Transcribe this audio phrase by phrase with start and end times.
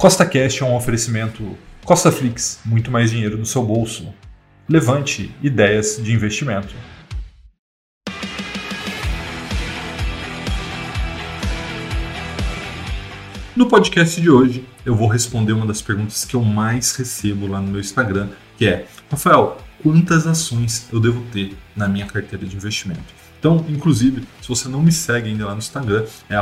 [0.00, 4.14] Costa Cash é um oferecimento Costa Flix, muito mais dinheiro no seu bolso.
[4.66, 6.74] Levante ideias de investimento.
[13.54, 17.60] No podcast de hoje, eu vou responder uma das perguntas que eu mais recebo lá
[17.60, 22.56] no meu Instagram, que é: Rafael, quantas ações eu devo ter na minha carteira de
[22.56, 23.29] investimento?
[23.40, 26.36] Então, inclusive, se você não me segue ainda lá no Instagram, é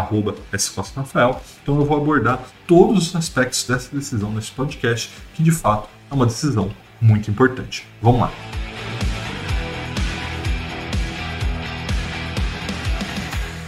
[0.58, 1.40] @scostafael.
[1.62, 6.14] Então eu vos abordar todos os aspectos dessa decisão nesse podcast, que de fato é
[6.14, 7.86] uma decisão muito importante.
[8.02, 8.32] Vamos lá.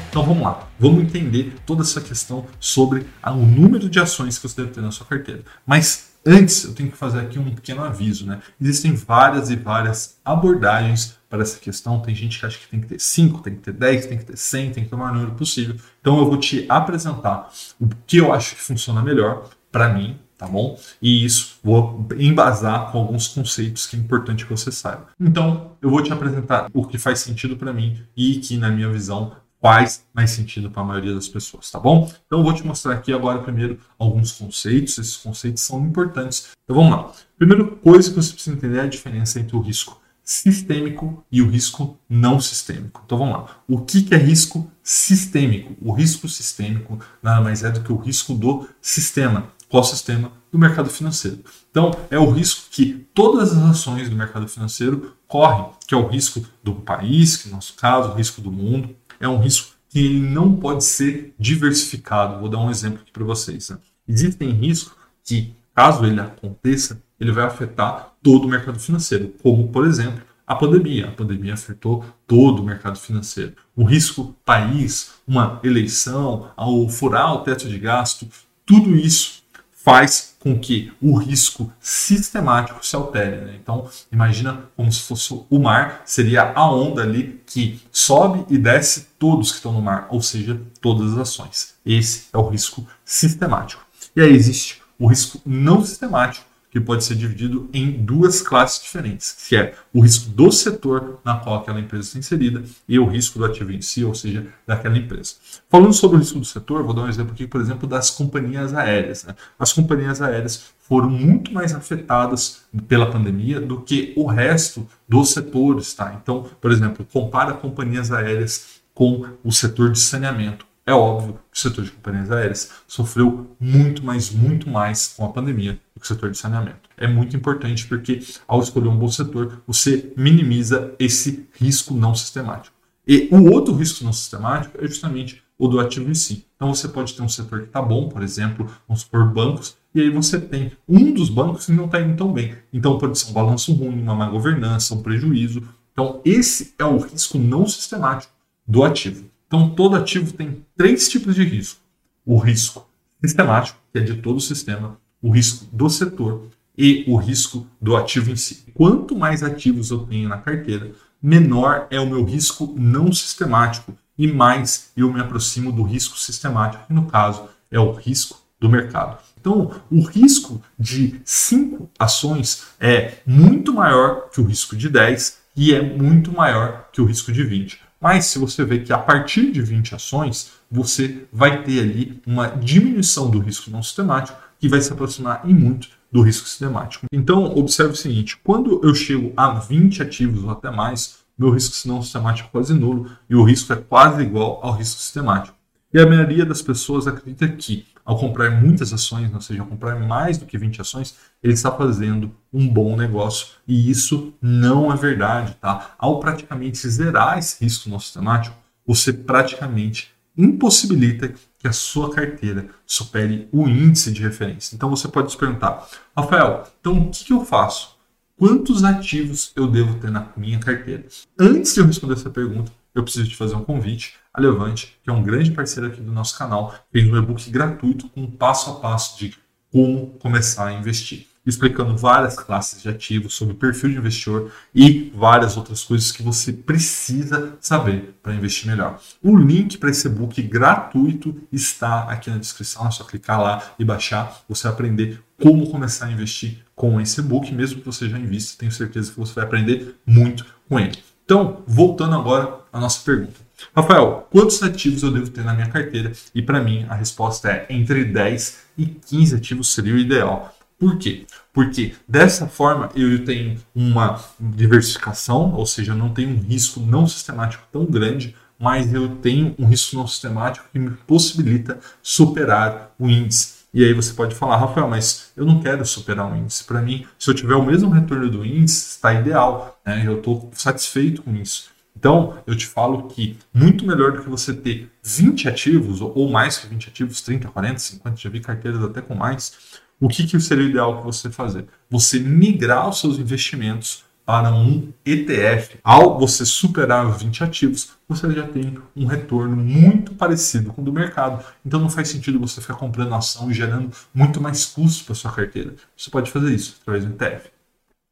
[0.08, 4.62] Então vamos lá, vamos entender toda essa questão sobre o número de ações que você
[4.62, 5.44] deve ter na sua carteira.
[5.64, 8.40] Mas Antes, eu tenho que fazer aqui um pequeno aviso, né?
[8.60, 12.00] Existem várias e várias abordagens para essa questão.
[12.00, 14.24] Tem gente que acha que tem que ter 5, tem que ter 10, tem que
[14.24, 15.76] ter 100, tem que ter o maior número possível.
[16.00, 20.46] Então eu vou te apresentar o que eu acho que funciona melhor para mim, tá
[20.46, 20.78] bom?
[21.00, 25.08] E isso vou embasar com alguns conceitos que é importante que você saiba.
[25.18, 28.90] Então, eu vou te apresentar o que faz sentido para mim e que, na minha
[28.90, 32.10] visão, faz mais sentido para a maioria das pessoas, tá bom?
[32.26, 36.48] Então eu vou te mostrar aqui agora primeiro alguns conceitos, esses conceitos são importantes.
[36.64, 37.12] Então vamos lá.
[37.36, 41.48] Primeira coisa que você precisa entender é a diferença entre o risco sistêmico e o
[41.48, 43.02] risco não sistêmico.
[43.04, 43.46] Então vamos lá.
[43.66, 45.76] O que, que é risco sistêmico?
[45.80, 49.48] O risco sistêmico nada mais é do que o risco do sistema.
[49.68, 50.32] Qual sistema?
[50.50, 51.44] Do mercado financeiro.
[51.70, 56.08] Então, é o risco que todas as ações do mercado financeiro correm, que é o
[56.08, 60.18] risco do país, que no nosso caso, o risco do mundo, é um risco que
[60.18, 62.40] não pode ser diversificado.
[62.40, 63.68] Vou dar um exemplo aqui para vocês.
[63.70, 63.78] Né?
[64.08, 69.86] Existem riscos que, caso ele aconteça, ele vai afetar todo o mercado financeiro, como, por
[69.86, 71.08] exemplo, a pandemia.
[71.08, 73.52] A pandemia afetou todo o mercado financeiro.
[73.76, 78.26] O risco país, uma eleição, ao furar o teto de gasto,
[78.64, 79.39] tudo isso
[79.82, 83.36] faz com que o risco sistemático se altere.
[83.44, 83.58] Né?
[83.62, 89.08] Então, imagina como se fosse o mar, seria a onda ali que sobe e desce
[89.18, 91.74] todos que estão no mar, ou seja, todas as ações.
[91.84, 93.84] Esse é o risco sistemático.
[94.14, 99.46] E aí existe o risco não sistemático, que pode ser dividido em duas classes diferentes,
[99.48, 103.38] que é o risco do setor na qual aquela empresa está inserida e o risco
[103.38, 105.34] do ativo em si, ou seja, daquela empresa.
[105.68, 108.72] Falando sobre o risco do setor, vou dar um exemplo aqui, por exemplo, das companhias
[108.72, 109.24] aéreas.
[109.24, 109.34] Né?
[109.58, 115.92] As companhias aéreas foram muito mais afetadas pela pandemia do que o resto dos setores.
[115.92, 116.18] Tá?
[116.22, 120.66] Então, por exemplo, compara companhias aéreas com o setor de saneamento.
[120.86, 125.28] É óbvio que o setor de companhias aéreas sofreu muito, mais, muito mais com a
[125.28, 126.88] pandemia o setor de saneamento.
[126.96, 132.76] É muito importante porque, ao escolher um bom setor, você minimiza esse risco não sistemático.
[133.06, 136.46] E o outro risco não sistemático é justamente o do ativo em si.
[136.56, 140.00] Então você pode ter um setor que está bom, por exemplo, vamos supor bancos, e
[140.00, 142.54] aí você tem um dos bancos que não está indo tão bem.
[142.72, 145.62] Então pode ser um balanço ruim, uma má governança, um prejuízo.
[145.92, 148.32] Então esse é o risco não sistemático
[148.66, 149.30] do ativo.
[149.50, 151.80] Então, todo ativo tem três tipos de risco:
[152.24, 152.88] o risco
[153.20, 157.96] sistemático, que é de todo o sistema, o risco do setor e o risco do
[157.96, 158.64] ativo em si.
[158.74, 160.92] Quanto mais ativos eu tenho na carteira,
[161.22, 166.86] menor é o meu risco não sistemático e mais eu me aproximo do risco sistemático,
[166.86, 169.18] que no caso é o risco do mercado.
[169.40, 175.74] Então, o risco de 5 ações é muito maior que o risco de 10 e
[175.74, 177.80] é muito maior que o risco de 20.
[178.00, 182.46] Mas se você vê que a partir de 20 ações, você vai ter ali uma
[182.48, 187.06] diminuição do risco não sistemático que vai se aproximar em muito do risco sistemático.
[187.12, 191.88] Então, observe o seguinte: quando eu chego a 20 ativos ou até mais, meu risco
[191.88, 195.56] não sistemático é quase nulo e o risco é quase igual ao risco sistemático.
[195.92, 199.98] E a maioria das pessoas acredita que, ao comprar muitas ações, ou seja, ao comprar
[199.98, 203.48] mais do que 20 ações, ele está fazendo um bom negócio.
[203.66, 205.94] E isso não é verdade, tá?
[205.98, 208.56] Ao praticamente zerar esse risco no sistemático,
[208.86, 214.74] você praticamente impossibilita que a sua carteira supere o índice de referência.
[214.74, 215.86] Então você pode se perguntar,
[216.16, 217.98] Rafael, então o que, eu faço?
[218.38, 221.04] Quantos ativos eu devo ter na minha carteira?
[221.38, 224.14] Antes de eu responder essa pergunta, eu preciso te fazer um convite.
[224.32, 228.08] A Levante, que é um grande parceiro aqui do nosso canal, fez um e-book gratuito
[228.08, 229.36] com passo a passo de
[229.70, 235.12] como começar a investir, explicando várias classes de ativos sobre o perfil de investidor e
[235.14, 238.98] várias outras coisas que você precisa saber para investir melhor.
[239.22, 243.84] O link para esse e-book gratuito está aqui na descrição, é só clicar lá e
[243.84, 248.18] baixar, você vai aprender como começar a investir com esse e-book, mesmo que você já
[248.18, 250.98] invista, tenho certeza que você vai aprender muito com ele.
[251.24, 253.50] Então, voltando agora à nossa pergunta.
[253.74, 256.12] Rafael, quantos ativos eu devo ter na minha carteira?
[256.34, 260.54] E para mim a resposta é entre 10 e 15 ativos seria o ideal.
[260.80, 261.26] Por quê?
[261.52, 267.64] Porque dessa forma eu tenho uma diversificação, ou seja, não tenho um risco não sistemático
[267.70, 273.60] tão grande, mas eu tenho um risco não sistemático que me possibilita superar o índice.
[273.74, 276.64] E aí você pode falar, Rafael, mas eu não quero superar o índice.
[276.64, 279.78] Para mim, se eu tiver o mesmo retorno do índice, está ideal.
[279.84, 280.04] Né?
[280.06, 281.68] Eu estou satisfeito com isso.
[281.94, 286.56] Então, eu te falo que muito melhor do que você ter 20 ativos, ou mais
[286.56, 289.52] que 20 ativos, 30, 40, 50, já vi carteiras até com mais,
[290.00, 291.66] o que, que seria o ideal que você fazer?
[291.90, 295.78] Você migrar os seus investimentos para um ETF.
[295.82, 300.84] Ao você superar os 20 ativos, você já tem um retorno muito parecido com o
[300.84, 301.44] do mercado.
[301.66, 305.32] Então não faz sentido você ficar comprando ação e gerando muito mais custos para sua
[305.32, 305.74] carteira.
[305.96, 307.50] Você pode fazer isso através do ETF.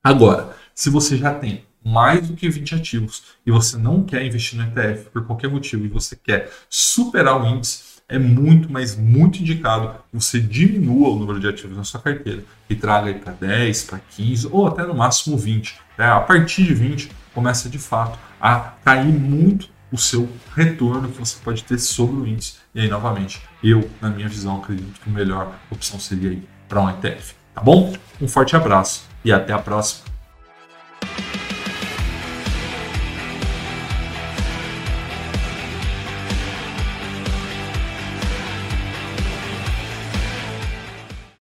[0.02, 4.58] Agora, se você já tem mais do que 20 ativos e você não quer investir
[4.58, 9.40] no ETF por qualquer motivo e você quer superar o índice, é muito, mas muito
[9.40, 13.84] indicado que você diminua o número de ativos na sua carteira e traga para 10,
[13.84, 15.76] para 15 ou até no máximo 20.
[15.98, 21.18] É, a partir de 20 começa de fato a cair muito o seu retorno que
[21.18, 22.54] você pode ter sobre o índice.
[22.74, 26.80] E aí, novamente, eu, na minha visão, acredito que a melhor opção seria ir para
[26.80, 27.34] um ETF.
[27.54, 27.92] Tá bom?
[28.20, 30.07] Um forte abraço e até a próxima.